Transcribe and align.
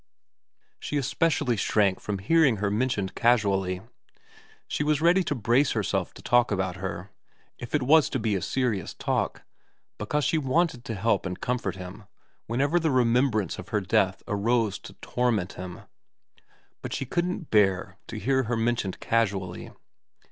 She 0.79 0.97
especially 0.97 1.55
shrank 1.55 1.99
from 1.99 2.17
hearing 2.17 2.55
her 2.57 2.71
mentioned 2.71 3.13
casually. 3.13 3.81
She 4.67 4.83
was 4.83 4.99
ready 4.99 5.23
to 5.25 5.35
brace 5.35 5.73
herself 5.73 6.11
to 6.15 6.23
talk 6.23 6.49
about 6.51 6.77
her 6.77 7.11
if 7.59 7.75
it 7.75 7.83
was 7.83 8.09
to 8.09 8.17
be 8.19 8.33
a 8.35 8.41
serious 8.41 8.95
talk, 8.95 9.43
because 9.99 10.23
she 10.25 10.39
wanted 10.39 10.83
to 10.85 10.95
help 10.95 11.27
and 11.27 11.39
comfort 11.39 11.75
him 11.75 12.05
whenever 12.47 12.79
the 12.79 12.89
remembrance 12.89 13.59
of 13.59 13.69
her 13.69 13.79
death 13.79 14.23
arose 14.27 14.79
to 14.79 14.93
torment 15.03 15.53
him, 15.53 15.81
but 16.81 16.93
she 16.93 17.05
couldn't 17.05 17.51
bear 17.51 17.99
to 18.07 18.17
hear 18.17 18.45
her 18.45 18.57
mentioned 18.57 18.99
casually. 19.01 19.69